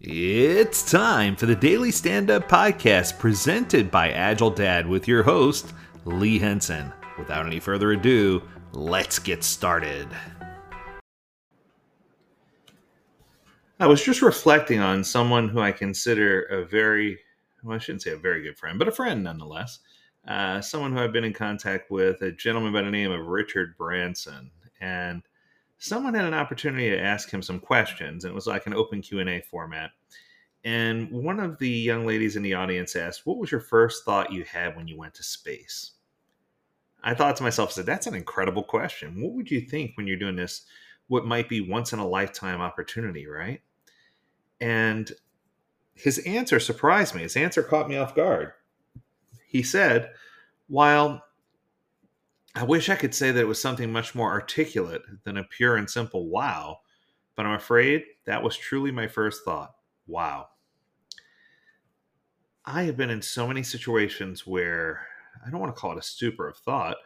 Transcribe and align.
It's 0.00 0.90
time 0.90 1.36
for 1.36 1.46
the 1.46 1.54
Daily 1.54 1.92
Stand 1.92 2.28
Up 2.28 2.48
Podcast 2.48 3.16
presented 3.18 3.92
by 3.92 4.10
Agile 4.10 4.50
Dad 4.50 4.88
with 4.88 5.06
your 5.06 5.22
host, 5.22 5.72
Lee 6.04 6.38
Henson. 6.38 6.92
Without 7.16 7.46
any 7.46 7.60
further 7.60 7.92
ado, 7.92 8.42
let's 8.72 9.20
get 9.20 9.44
started. 9.44 10.08
I 13.78 13.86
was 13.86 14.02
just 14.02 14.20
reflecting 14.20 14.80
on 14.80 15.04
someone 15.04 15.48
who 15.48 15.60
I 15.60 15.70
consider 15.70 16.42
a 16.42 16.64
very, 16.64 17.20
well, 17.62 17.76
I 17.76 17.78
shouldn't 17.78 18.02
say 18.02 18.10
a 18.10 18.16
very 18.16 18.42
good 18.42 18.58
friend, 18.58 18.80
but 18.80 18.88
a 18.88 18.92
friend 18.92 19.22
nonetheless. 19.22 19.78
Uh, 20.26 20.60
someone 20.60 20.92
who 20.92 20.98
I've 20.98 21.12
been 21.12 21.24
in 21.24 21.32
contact 21.32 21.92
with, 21.92 22.20
a 22.22 22.32
gentleman 22.32 22.72
by 22.72 22.82
the 22.82 22.90
name 22.90 23.12
of 23.12 23.26
Richard 23.26 23.76
Branson. 23.78 24.50
And 24.80 25.22
someone 25.78 26.14
had 26.14 26.24
an 26.24 26.34
opportunity 26.34 26.90
to 26.90 27.00
ask 27.00 27.30
him 27.30 27.42
some 27.42 27.60
questions 27.60 28.24
and 28.24 28.32
it 28.32 28.34
was 28.34 28.46
like 28.46 28.66
an 28.66 28.74
open 28.74 29.02
q&a 29.02 29.40
format. 29.50 29.90
And 30.64 31.10
one 31.10 31.40
of 31.40 31.58
the 31.58 31.68
young 31.68 32.06
ladies 32.06 32.36
in 32.36 32.42
the 32.42 32.54
audience 32.54 32.96
asked 32.96 33.26
what 33.26 33.38
was 33.38 33.50
your 33.50 33.60
first 33.60 34.04
thought 34.04 34.32
you 34.32 34.44
had 34.44 34.76
when 34.76 34.88
you 34.88 34.96
went 34.96 35.14
to 35.14 35.22
space? 35.22 35.92
I 37.02 37.14
thought 37.14 37.36
to 37.36 37.42
myself 37.42 37.72
said 37.72 37.86
that's 37.86 38.06
an 38.06 38.14
incredible 38.14 38.62
question. 38.62 39.20
What 39.20 39.34
would 39.34 39.50
you 39.50 39.60
think 39.60 39.92
when 39.94 40.06
you're 40.06 40.16
doing 40.16 40.36
this 40.36 40.66
what 41.08 41.26
might 41.26 41.50
be 41.50 41.60
once 41.60 41.92
in 41.92 41.98
a 41.98 42.08
lifetime 42.08 42.60
opportunity 42.62 43.26
right? 43.26 43.60
And 44.60 45.10
his 45.94 46.18
answer 46.20 46.58
surprised 46.58 47.14
me. 47.14 47.22
His 47.22 47.36
answer 47.36 47.62
caught 47.62 47.88
me 47.88 47.96
off 47.96 48.14
guard. 48.14 48.52
He 49.46 49.62
said 49.62 50.12
while 50.66 51.22
I 52.54 52.62
wish 52.62 52.88
I 52.88 52.94
could 52.94 53.14
say 53.14 53.32
that 53.32 53.40
it 53.40 53.48
was 53.48 53.60
something 53.60 53.90
much 53.90 54.14
more 54.14 54.30
articulate 54.30 55.02
than 55.24 55.38
a 55.38 55.44
pure 55.44 55.76
and 55.76 55.90
simple 55.90 56.28
wow, 56.28 56.78
but 57.34 57.46
I'm 57.46 57.54
afraid 57.54 58.04
that 58.26 58.42
was 58.42 58.56
truly 58.56 58.92
my 58.92 59.08
first 59.08 59.44
thought. 59.44 59.74
Wow. 60.06 60.48
I 62.64 62.84
have 62.84 62.96
been 62.96 63.10
in 63.10 63.20
so 63.20 63.46
many 63.46 63.62
situations 63.62 64.46
where 64.46 65.06
I 65.44 65.50
don't 65.50 65.60
want 65.60 65.74
to 65.74 65.80
call 65.80 65.92
it 65.92 65.98
a 65.98 66.02
stupor 66.02 66.48
of 66.48 66.56
thought, 66.58 66.96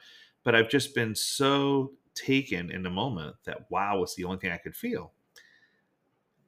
but 0.44 0.54
I've 0.54 0.68
just 0.68 0.94
been 0.94 1.14
so 1.14 1.92
taken 2.14 2.70
in 2.70 2.82
the 2.82 2.90
moment 2.90 3.36
that 3.44 3.70
wow 3.70 3.98
was 3.98 4.14
the 4.14 4.24
only 4.24 4.38
thing 4.38 4.52
I 4.52 4.58
could 4.58 4.76
feel. 4.76 5.12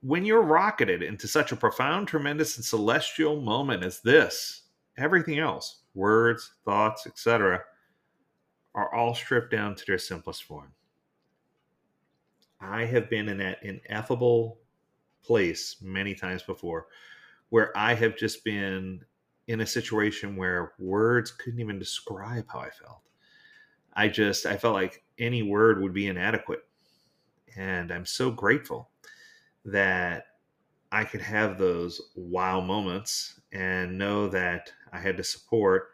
When 0.03 0.25
you're 0.25 0.43
rocketed 0.43 1.03
into 1.03 1.27
such 1.27 1.53
a 1.53 1.57
profound, 1.57 2.09
tremendous, 2.09 2.57
and 2.57 2.65
celestial 2.65 3.41
moment 3.41 3.83
as 3.83 4.01
this, 4.01 4.63
everything 4.99 5.39
else, 5.39 5.81
words, 5.95 6.53
thoughts, 6.65 7.07
etc., 7.07 7.63
are 8.75 8.95
all 8.95 9.15
stripped 9.15 9.51
down 9.51 9.75
to 9.75 9.85
their 9.87 9.99
simplest 9.99 10.45
form. 10.45 10.73
I 12.61 12.85
have 12.85 13.09
been 13.09 13.29
in 13.29 13.39
that 13.39 13.63
ineffable 13.63 14.59
place 15.23 15.77
many 15.81 16.15
times 16.15 16.43
before 16.43 16.87
where 17.49 17.77
I 17.77 17.95
have 17.95 18.17
just 18.17 18.45
been 18.45 19.05
in 19.49 19.61
a 19.61 19.67
situation 19.67 20.37
where 20.37 20.73
words 20.79 21.33
couldn't 21.33 21.61
even 21.61 21.79
describe 21.79 22.45
how 22.49 22.61
I 22.61 22.71
felt. 22.71 23.03
I 23.95 24.09
just, 24.09 24.47
I 24.47 24.57
felt 24.57 24.75
like 24.75 25.03
any 25.19 25.43
word 25.43 25.83
would 25.83 25.93
be 25.93 26.07
inadequate. 26.07 26.61
And 27.57 27.91
I'm 27.91 28.07
so 28.07 28.31
grateful 28.31 28.91
that 29.65 30.27
I 30.93 31.05
could 31.05 31.21
have 31.21 31.59
those 31.59 32.01
wow 32.15 32.61
moments 32.61 33.41
and 33.53 33.99
know 33.99 34.29
that 34.29 34.73
I 34.93 35.01
had 35.01 35.17
the 35.17 35.25
support 35.25 35.89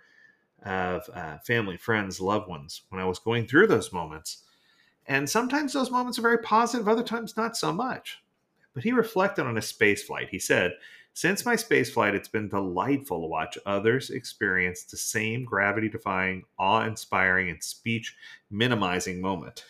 of 0.67 1.09
uh, 1.15 1.39
family, 1.39 1.77
friends, 1.77 2.21
loved 2.21 2.49
ones 2.49 2.83
when 2.89 3.01
I 3.01 3.05
was 3.05 3.21
going 3.21 3.47
through 3.47 3.69
those 3.69 3.93
moments. 3.93 4.43
And 5.07 5.31
sometimes 5.31 5.73
those 5.73 5.91
moments 5.91 6.19
are 6.19 6.23
very 6.23 6.39
positive, 6.39 6.89
other 6.89 7.05
times 7.05 7.37
not 7.37 7.57
so 7.57 7.73
much. 7.73 8.23
But 8.75 8.83
he 8.83 8.93
reflected 8.93 9.47
on 9.47 9.57
his 9.57 9.69
space 9.69 10.03
flight. 10.03 10.29
He 10.29 10.41
said, 10.41 10.73
Since 11.15 11.47
my 11.47 11.55
space 11.55 11.91
flight, 11.91 12.15
it's 12.15 12.29
been 12.29 12.49
delightful 12.49 13.21
to 13.21 13.29
watch 13.29 13.57
others 13.65 14.11
experience 14.11 14.83
the 14.83 14.97
same 14.97 15.45
gravity 15.45 15.89
defying, 15.89 16.43
awe 16.59 16.85
inspiring, 16.85 17.49
and 17.49 17.63
speech 17.63 18.17
minimizing 18.51 19.21
moment. 19.21 19.65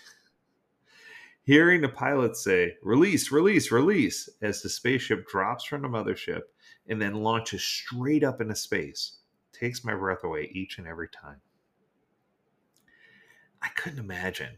Hearing 1.43 1.83
the 1.83 1.89
pilot 1.89 2.37
say, 2.37 2.75
release, 2.83 3.31
release, 3.31 3.71
release, 3.71 4.29
as 4.43 4.63
the 4.63 4.69
spaceship 4.69 5.29
drops 5.29 5.63
from 5.63 5.83
the 5.83 5.89
mothership 5.89 6.43
and 6.89 7.01
then 7.01 7.15
launches 7.15 7.63
straight 7.63 8.25
up 8.25 8.41
into 8.41 8.57
space 8.57 9.19
takes 9.59 9.85
my 9.85 9.95
breath 9.95 10.25
away 10.25 10.51
each 10.53 10.79
and 10.79 10.87
every 10.87 11.09
time. 11.09 11.41
I 13.63 13.69
couldn't 13.77 13.99
imagine. 13.99 14.57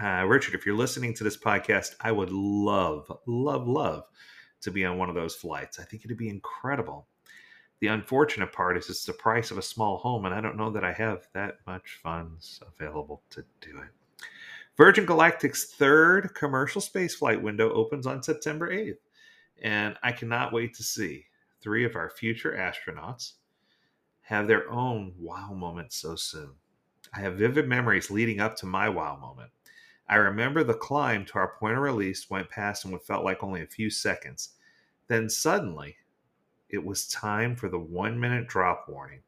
Uh, 0.00 0.24
Richard, 0.26 0.54
if 0.54 0.66
you're 0.66 0.76
listening 0.76 1.14
to 1.14 1.24
this 1.24 1.36
podcast, 1.36 1.94
I 2.00 2.12
would 2.12 2.30
love, 2.30 3.10
love, 3.26 3.66
love 3.66 4.04
to 4.60 4.70
be 4.70 4.84
on 4.84 4.98
one 4.98 5.08
of 5.08 5.14
those 5.14 5.34
flights. 5.34 5.78
I 5.78 5.84
think 5.84 6.04
it'd 6.04 6.16
be 6.16 6.28
incredible. 6.28 7.06
The 7.80 7.88
unfortunate 7.88 8.52
part 8.52 8.76
is 8.76 8.88
it's 8.88 9.04
the 9.04 9.12
price 9.12 9.50
of 9.50 9.58
a 9.58 9.62
small 9.62 9.98
home, 9.98 10.24
and 10.24 10.34
I 10.34 10.40
don't 10.40 10.56
know 10.56 10.70
that 10.70 10.84
I 10.84 10.92
have 10.92 11.28
that 11.34 11.56
much 11.66 11.98
funds 12.02 12.60
available 12.66 13.22
to 13.30 13.44
do 13.60 13.78
it. 13.78 14.24
Virgin 14.76 15.06
Galactic's 15.06 15.64
third 15.64 16.34
commercial 16.34 16.80
spaceflight 16.80 17.40
window 17.40 17.72
opens 17.72 18.06
on 18.06 18.22
September 18.22 18.70
8th, 18.70 18.98
and 19.62 19.96
I 20.02 20.12
cannot 20.12 20.52
wait 20.52 20.74
to 20.74 20.82
see 20.82 21.26
three 21.60 21.84
of 21.84 21.96
our 21.96 22.10
future 22.10 22.52
astronauts 22.52 23.32
have 24.26 24.46
their 24.48 24.68
own 24.72 25.14
wow 25.20 25.52
moment 25.52 25.92
so 25.92 26.16
soon. 26.16 26.50
I 27.14 27.20
have 27.20 27.38
vivid 27.38 27.68
memories 27.68 28.10
leading 28.10 28.40
up 28.40 28.56
to 28.56 28.66
my 28.66 28.88
wow 28.88 29.16
moment. 29.16 29.52
I 30.08 30.16
remember 30.16 30.64
the 30.64 30.74
climb 30.74 31.24
to 31.26 31.34
our 31.34 31.54
point 31.60 31.76
of 31.76 31.82
release 31.82 32.28
went 32.28 32.50
past 32.50 32.84
in 32.84 32.90
what 32.90 33.06
felt 33.06 33.24
like 33.24 33.44
only 33.44 33.62
a 33.62 33.66
few 33.66 33.88
seconds. 33.88 34.54
Then 35.06 35.28
suddenly, 35.28 35.98
it 36.68 36.84
was 36.84 37.06
time 37.06 37.54
for 37.54 37.68
the 37.68 37.78
one 37.78 38.18
minute 38.18 38.48
drop 38.48 38.86
warning. 38.88 39.20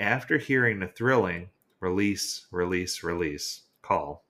After 0.00 0.36
hearing 0.36 0.80
the 0.80 0.88
thrilling 0.88 1.50
release, 1.78 2.48
release, 2.50 3.04
release 3.04 3.62
call, 3.82 4.24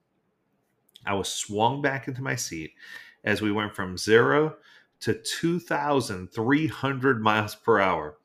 I 1.03 1.15
was 1.15 1.33
swung 1.33 1.81
back 1.81 2.07
into 2.07 2.21
my 2.21 2.35
seat 2.35 2.75
as 3.23 3.41
we 3.41 3.51
went 3.51 3.75
from 3.75 3.97
zero 3.97 4.57
to 4.99 5.15
2,300 5.15 7.23
miles 7.23 7.55
per 7.55 7.79
hour. 7.79 8.19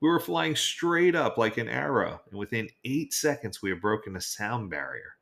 We 0.00 0.08
were 0.08 0.20
flying 0.20 0.56
straight 0.56 1.14
up 1.14 1.36
like 1.36 1.58
an 1.58 1.68
arrow, 1.68 2.22
and 2.30 2.38
within 2.38 2.70
eight 2.84 3.12
seconds, 3.12 3.60
we 3.60 3.70
had 3.70 3.82
broken 3.82 4.16
a 4.16 4.20
sound 4.20 4.70
barrier. 4.70 5.16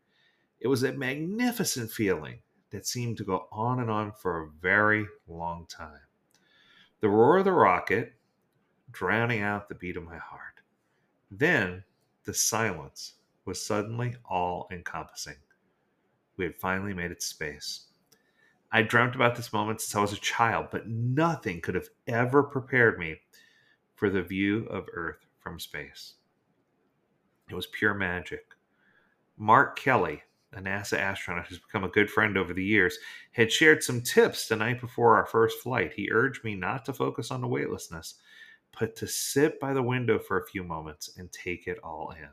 It 0.61 0.69
was 0.69 0.85
a 0.85 0.93
magnificent 0.93 1.91
feeling 1.91 2.41
that 2.71 2.87
seemed 2.87 3.17
to 3.17 3.25
go 3.25 3.49
on 3.51 3.81
and 3.81 3.91
on 3.91 4.13
for 4.13 4.43
a 4.43 4.51
very 4.61 5.07
long 5.27 5.67
time. 5.67 6.01
The 7.01 7.09
roar 7.09 7.39
of 7.39 7.45
the 7.45 7.53
rocket 7.53 8.15
drowning 8.91 9.43
out 9.43 9.69
the 9.69 9.75
beat 9.75 9.97
of 9.97 10.05
my 10.05 10.17
heart. 10.17 10.61
Then 11.31 11.85
the 12.25 12.35
silence 12.35 13.15
was 13.45 13.65
suddenly 13.65 14.15
all 14.25 14.69
encompassing. 14.71 15.37
We 16.37 16.45
had 16.45 16.57
finally 16.57 16.95
made 16.95 17.11
it 17.11 17.23
space. 17.23 17.87
I 18.71 18.83
dreamt 18.83 19.15
about 19.15 19.35
this 19.35 19.53
moment 19.53 19.81
since 19.81 19.95
I 19.97 20.01
was 20.01 20.13
a 20.13 20.21
child, 20.21 20.69
but 20.71 20.89
nothing 20.89 21.61
could 21.61 21.75
have 21.75 21.89
ever 22.07 22.43
prepared 22.43 22.99
me 22.99 23.17
for 23.99 24.11
the 24.11 24.23
view 24.23 24.65
of 24.71 24.87
Earth 24.95 25.27
from 25.41 25.59
space. 25.59 26.15
It 27.51 27.55
was 27.55 27.67
pure 27.67 27.95
magic. 27.95 28.47
Mark 29.37 29.77
Kelly, 29.77 30.23
a 30.53 30.61
NASA 30.61 30.99
astronaut 30.99 31.49
who's 31.49 31.59
become 31.59 31.83
a 31.83 31.89
good 31.89 32.09
friend 32.09 32.39
over 32.39 32.55
the 32.55 32.65
years, 32.65 32.97
had 33.33 33.53
shared 33.53 33.83
some 33.83 34.01
tips 34.01 34.47
the 34.47 34.57
night 34.57 34.81
before 34.81 35.17
our 35.17 35.27
first 35.27 35.59
flight. 35.59 35.93
He 35.93 36.11
urged 36.13 36.45
me 36.45 36.55
not 36.55 36.85
to 36.85 36.93
focus 36.93 37.33
on 37.33 37.41
the 37.41 37.49
weightlessness, 37.49 38.15
but 38.79 38.95
to 38.97 39.07
sit 39.09 39.59
by 39.59 39.73
the 39.73 39.83
window 39.83 40.19
for 40.19 40.39
a 40.39 40.47
few 40.47 40.63
moments 40.63 41.11
and 41.19 41.31
take 41.33 41.67
it 41.67 41.79
all 41.83 42.15
in. 42.17 42.29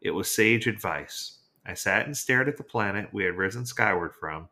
It 0.00 0.10
was 0.10 0.30
sage 0.30 0.66
advice. 0.66 1.40
I 1.66 1.74
sat 1.74 2.06
and 2.06 2.16
stared 2.16 2.48
at 2.48 2.56
the 2.56 2.64
planet 2.64 3.12
we 3.12 3.24
had 3.24 3.36
risen 3.36 3.66
skyward 3.66 4.14
from, 4.14 4.48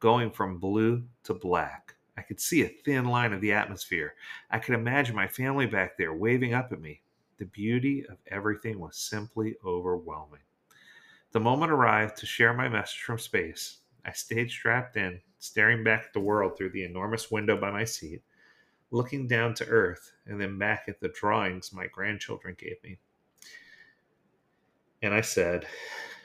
going 0.00 0.30
from 0.30 0.58
blue 0.58 1.04
to 1.24 1.34
black. 1.34 1.95
I 2.16 2.22
could 2.22 2.40
see 2.40 2.62
a 2.62 2.68
thin 2.68 3.04
line 3.04 3.32
of 3.32 3.40
the 3.40 3.52
atmosphere. 3.52 4.14
I 4.50 4.58
could 4.58 4.74
imagine 4.74 5.14
my 5.14 5.28
family 5.28 5.66
back 5.66 5.96
there 5.96 6.14
waving 6.14 6.54
up 6.54 6.72
at 6.72 6.80
me. 6.80 7.02
The 7.38 7.44
beauty 7.44 8.04
of 8.08 8.16
everything 8.28 8.78
was 8.78 8.96
simply 8.96 9.56
overwhelming. 9.64 10.40
The 11.32 11.40
moment 11.40 11.70
arrived 11.70 12.16
to 12.18 12.26
share 12.26 12.54
my 12.54 12.68
message 12.68 13.02
from 13.02 13.18
space. 13.18 13.78
I 14.06 14.12
stayed 14.12 14.50
strapped 14.50 14.96
in, 14.96 15.20
staring 15.38 15.84
back 15.84 16.04
at 16.06 16.12
the 16.14 16.20
world 16.20 16.56
through 16.56 16.70
the 16.70 16.84
enormous 16.84 17.30
window 17.30 17.60
by 17.60 17.70
my 17.70 17.84
seat, 17.84 18.22
looking 18.90 19.26
down 19.26 19.52
to 19.54 19.66
Earth 19.66 20.12
and 20.26 20.40
then 20.40 20.58
back 20.58 20.84
at 20.88 21.00
the 21.00 21.08
drawings 21.08 21.72
my 21.72 21.86
grandchildren 21.88 22.56
gave 22.58 22.82
me. 22.82 22.98
And 25.02 25.12
I 25.12 25.20
said, 25.20 25.66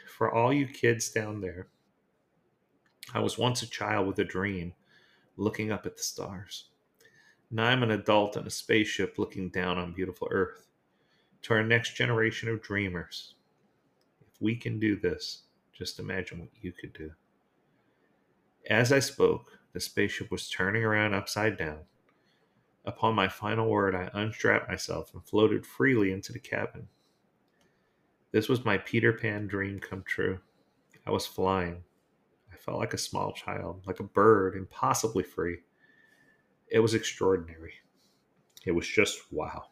For 0.08 0.32
all 0.32 0.54
you 0.54 0.68
kids 0.68 1.10
down 1.10 1.42
there, 1.42 1.68
I 3.14 3.20
was 3.20 3.38
once 3.38 3.62
a 3.62 3.70
child 3.70 4.08
with 4.08 4.20
a 4.20 4.24
dream 4.24 4.74
looking 5.42 5.72
up 5.72 5.86
at 5.86 5.98
the 5.98 6.04
stars. 6.04 6.66
Now 7.50 7.66
I'm 7.66 7.84
an 7.84 7.92
adult 7.92 8.38
in 8.38 8.46
a 8.46 8.50
spaceship 8.50 9.18
looking 9.18 9.50
down 9.50 9.78
on 9.78 9.94
beautiful 9.94 10.28
Earth. 10.32 10.68
To 11.44 11.56
our 11.56 11.64
next 11.64 11.96
generation 11.96 12.48
of 12.48 12.62
dreamers, 12.62 13.34
if 14.22 14.40
we 14.40 14.56
can 14.56 14.80
do 14.80 14.96
this, 14.96 15.44
just 15.74 16.00
imagine 16.00 16.40
what 16.40 16.50
you 16.62 16.72
could 16.72 16.94
do. 16.94 17.12
As 18.70 18.92
I 18.92 19.00
spoke, 19.00 19.58
the 19.74 19.80
spaceship 19.80 20.30
was 20.30 20.50
turning 20.50 20.84
around 20.84 21.16
upside 21.16 21.58
down. 21.58 21.80
Upon 22.86 23.16
my 23.16 23.28
final 23.28 23.68
word, 23.68 23.96
I 23.96 24.12
unstrapped 24.14 24.70
myself 24.70 25.12
and 25.14 25.26
floated 25.26 25.66
freely 25.66 26.12
into 26.12 26.32
the 26.32 26.40
cabin. 26.40 26.88
This 28.32 28.48
was 28.48 28.64
my 28.64 28.78
Peter 28.78 29.14
Pan 29.14 29.48
dream 29.48 29.80
come 29.80 30.04
true. 30.06 30.40
I 31.06 31.12
was 31.12 31.26
flying. 31.26 31.84
Felt 32.62 32.78
like 32.78 32.94
a 32.94 32.98
small 32.98 33.34
child, 33.34 33.82
like 33.88 34.00
a 34.00 34.04
bird, 34.04 34.56
impossibly 34.56 35.24
free. 35.24 35.58
It 36.68 36.80
was 36.80 36.94
extraordinary. 36.94 37.74
It 38.66 38.72
was 38.72 38.88
just 38.88 39.20
wow. 39.32 39.64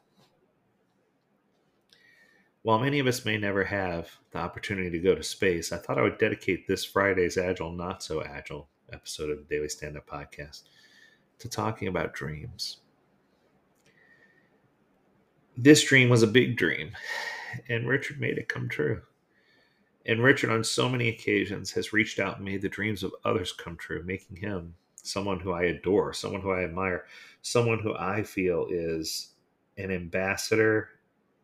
While 2.64 2.80
many 2.80 2.98
of 2.98 3.06
us 3.06 3.26
may 3.26 3.38
never 3.38 3.64
have 3.64 4.10
the 4.32 4.40
opportunity 4.40 4.90
to 4.90 5.00
go 5.00 5.14
to 5.14 5.22
space, 5.22 5.72
I 5.72 5.78
thought 5.78 6.00
I 6.00 6.02
would 6.02 6.18
dedicate 6.18 6.68
this 6.68 6.84
Friday's 6.84 7.38
Agile 7.38 7.72
Not 7.72 8.02
So 8.02 8.24
Agile 8.24 8.68
episode 8.92 9.30
of 9.30 9.38
the 9.38 9.56
Daily 9.56 9.70
Stand 9.70 9.96
Up 9.96 10.08
Podcast 10.08 10.64
to 11.38 11.48
talking 11.48 11.90
about 11.90 12.14
dreams. 12.14 12.78
This 15.56 15.84
dream 15.84 16.10
was 16.10 16.24
a 16.24 16.28
big 16.28 16.58
dream, 16.58 16.92
and 17.70 17.88
Richard 17.88 18.20
made 18.20 18.40
it 18.40 18.50
come 18.50 18.68
true. 18.68 19.02
And 20.10 20.24
Richard, 20.24 20.50
on 20.50 20.64
so 20.64 20.90
many 20.90 21.10
occasions, 21.10 21.72
has 21.74 21.94
reached 21.94 22.20
out 22.20 22.38
and 22.38 22.46
made 22.46 22.64
the 22.64 22.70
dreams 22.70 23.04
of 23.04 23.14
others 23.26 23.52
come 23.52 23.78
true, 23.78 24.02
making 24.04 24.38
him 24.38 24.74
someone 24.96 25.40
who 25.40 25.52
I 25.52 25.64
adore, 25.64 26.14
someone 26.14 26.42
who 26.42 26.52
I 26.52 26.64
admire, 26.64 27.06
someone 27.44 27.78
who 27.78 27.96
I 27.96 28.24
feel 28.24 28.66
is 28.72 29.34
an 29.78 29.92
ambassador 29.92 30.90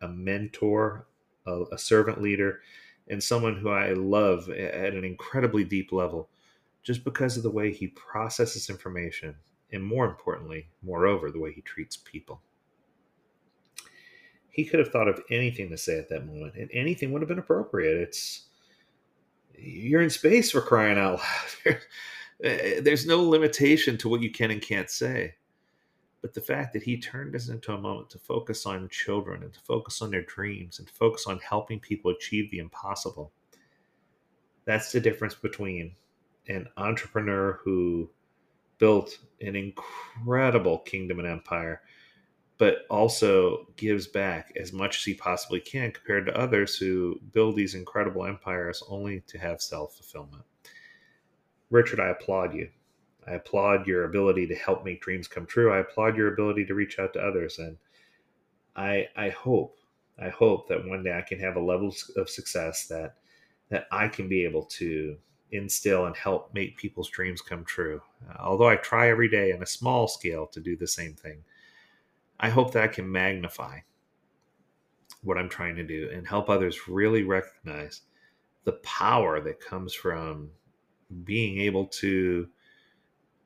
a 0.01 0.07
mentor, 0.07 1.07
a, 1.45 1.63
a 1.71 1.77
servant 1.77 2.21
leader, 2.21 2.61
and 3.07 3.21
someone 3.21 3.55
who 3.55 3.69
I 3.69 3.91
love 3.91 4.49
at 4.49 4.93
an 4.93 5.03
incredibly 5.03 5.63
deep 5.63 5.91
level 5.91 6.29
just 6.83 7.03
because 7.03 7.37
of 7.37 7.43
the 7.43 7.51
way 7.51 7.71
he 7.71 7.87
processes 7.87 8.69
information 8.69 9.35
and 9.71 9.83
more 9.83 10.05
importantly, 10.05 10.67
moreover, 10.83 11.31
the 11.31 11.39
way 11.39 11.51
he 11.51 11.61
treats 11.61 11.97
people. 11.97 12.41
He 14.49 14.63
could 14.63 14.79
have 14.79 14.89
thought 14.89 15.07
of 15.07 15.21
anything 15.29 15.69
to 15.69 15.77
say 15.77 15.97
at 15.99 16.09
that 16.09 16.25
moment, 16.25 16.55
and 16.55 16.69
anything 16.71 17.11
would 17.11 17.21
have 17.21 17.29
been 17.29 17.39
appropriate. 17.39 17.97
It's 17.97 18.45
you're 19.57 20.01
in 20.01 20.09
space 20.09 20.51
for 20.51 20.61
crying 20.61 20.97
out 20.97 21.19
loud. 21.65 21.77
Eh, 22.43 22.81
there's 22.81 23.05
no 23.05 23.23
limitation 23.23 23.97
to 23.97 24.09
what 24.09 24.21
you 24.21 24.29
can 24.29 24.51
and 24.51 24.61
can't 24.61 24.89
say. 24.89 25.33
But 26.21 26.33
the 26.33 26.41
fact 26.41 26.73
that 26.73 26.83
he 26.83 26.99
turned 26.99 27.33
this 27.33 27.47
into 27.47 27.71
a 27.71 27.79
moment 27.79 28.09
to 28.09 28.19
focus 28.19 28.65
on 28.65 28.89
children 28.89 29.41
and 29.41 29.53
to 29.53 29.59
focus 29.61 30.01
on 30.01 30.11
their 30.11 30.23
dreams 30.23 30.79
and 30.79 30.89
focus 30.89 31.27
on 31.27 31.39
helping 31.39 31.79
people 31.79 32.11
achieve 32.11 32.51
the 32.51 32.59
impossible, 32.59 33.31
that's 34.65 34.91
the 34.91 34.99
difference 34.99 35.33
between 35.33 35.95
an 36.49 36.67
entrepreneur 36.75 37.59
who 37.63 38.09
built 38.79 39.17
an 39.41 39.55
incredible 39.55 40.79
kingdom 40.79 41.19
and 41.19 41.27
empire, 41.27 41.81
but 42.57 42.85
also 42.89 43.67
gives 43.75 44.07
back 44.07 44.53
as 44.59 44.71
much 44.71 44.97
as 44.97 45.03
he 45.03 45.13
possibly 45.13 45.59
can 45.59 45.91
compared 45.91 46.25
to 46.25 46.39
others 46.39 46.77
who 46.77 47.19
build 47.33 47.55
these 47.55 47.75
incredible 47.75 48.25
empires 48.25 48.81
only 48.87 49.21
to 49.27 49.37
have 49.37 49.61
self 49.61 49.95
fulfillment. 49.95 50.43
Richard, 51.69 51.99
I 51.99 52.09
applaud 52.09 52.53
you. 52.53 52.69
I 53.27 53.33
applaud 53.33 53.87
your 53.87 54.05
ability 54.05 54.47
to 54.47 54.55
help 54.55 54.85
make 54.85 55.01
dreams 55.01 55.27
come 55.27 55.45
true. 55.45 55.73
I 55.73 55.79
applaud 55.79 56.15
your 56.15 56.31
ability 56.31 56.65
to 56.65 56.75
reach 56.75 56.99
out 56.99 57.13
to 57.13 57.19
others. 57.19 57.59
And 57.59 57.77
I, 58.75 59.07
I 59.15 59.29
hope, 59.29 59.77
I 60.19 60.29
hope 60.29 60.69
that 60.69 60.85
one 60.85 61.03
day 61.03 61.17
I 61.17 61.21
can 61.21 61.39
have 61.39 61.55
a 61.55 61.61
level 61.61 61.93
of 62.15 62.29
success 62.29 62.85
that, 62.87 63.15
that 63.69 63.87
I 63.91 64.07
can 64.07 64.29
be 64.29 64.45
able 64.45 64.63
to 64.63 65.17
instill 65.51 66.05
and 66.05 66.15
help 66.15 66.53
make 66.53 66.77
people's 66.77 67.09
dreams 67.09 67.41
come 67.41 67.65
true. 67.65 68.01
Uh, 68.29 68.35
although 68.39 68.69
I 68.69 68.75
try 68.75 69.09
every 69.09 69.29
day 69.29 69.51
on 69.53 69.63
a 69.63 69.67
small 69.67 70.07
scale 70.07 70.45
to 70.47 70.59
do 70.59 70.75
the 70.75 70.87
same 70.87 71.13
thing, 71.15 71.43
I 72.39 72.49
hope 72.49 72.73
that 72.73 72.83
I 72.83 72.87
can 72.87 73.11
magnify 73.11 73.79
what 75.23 75.37
I'm 75.37 75.49
trying 75.49 75.75
to 75.75 75.83
do 75.83 76.09
and 76.13 76.27
help 76.27 76.49
others 76.49 76.87
really 76.87 77.23
recognize 77.23 78.01
the 78.63 78.73
power 78.83 79.41
that 79.41 79.59
comes 79.59 79.93
from 79.93 80.49
being 81.23 81.59
able 81.59 81.87
to 81.87 82.47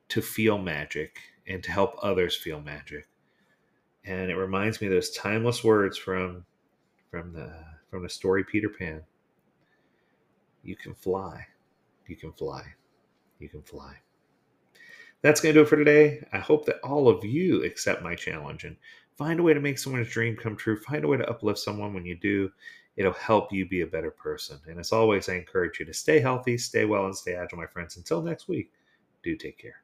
to 0.09 0.21
feel 0.21 0.57
magic 0.57 1.19
and 1.47 1.63
to 1.63 1.71
help 1.71 1.95
others 2.01 2.35
feel 2.35 2.59
magic. 2.59 3.07
And 4.05 4.31
it 4.31 4.35
reminds 4.35 4.81
me 4.81 4.87
of 4.87 4.93
those 4.93 5.11
timeless 5.11 5.63
words 5.63 5.97
from 5.97 6.45
from 7.11 7.33
the 7.33 7.53
from 7.89 8.03
the 8.03 8.09
story 8.09 8.43
Peter 8.43 8.69
Pan. 8.69 9.03
You 10.63 10.75
can 10.75 10.93
fly. 10.93 11.45
You 12.07 12.15
can 12.15 12.33
fly. 12.33 12.63
You 13.39 13.49
can 13.49 13.61
fly. 13.61 13.95
That's 15.21 15.41
going 15.41 15.53
to 15.53 15.59
do 15.59 15.63
it 15.63 15.69
for 15.69 15.75
today. 15.75 16.23
I 16.31 16.39
hope 16.39 16.65
that 16.65 16.79
all 16.81 17.09
of 17.09 17.25
you 17.25 17.63
accept 17.63 18.01
my 18.01 18.15
challenge 18.15 18.63
and 18.63 18.77
find 19.17 19.39
a 19.39 19.43
way 19.43 19.53
to 19.53 19.59
make 19.59 19.77
someone's 19.77 20.09
dream 20.09 20.37
come 20.37 20.55
true. 20.55 20.77
Find 20.79 21.03
a 21.03 21.07
way 21.07 21.17
to 21.17 21.29
uplift 21.29 21.59
someone 21.59 21.93
when 21.93 22.05
you 22.05 22.15
do. 22.15 22.51
It'll 22.95 23.11
help 23.13 23.51
you 23.51 23.67
be 23.67 23.81
a 23.81 23.87
better 23.87 24.11
person. 24.11 24.59
And 24.67 24.79
as 24.79 24.91
always, 24.91 25.27
I 25.27 25.35
encourage 25.35 25.79
you 25.79 25.85
to 25.85 25.93
stay 25.93 26.19
healthy, 26.19 26.57
stay 26.57 26.85
well, 26.85 27.05
and 27.05 27.15
stay 27.15 27.35
agile, 27.35 27.57
my 27.57 27.67
friends. 27.67 27.97
Until 27.97 28.21
next 28.21 28.47
week, 28.47 28.71
do 29.21 29.35
take 29.35 29.57
care. 29.57 29.83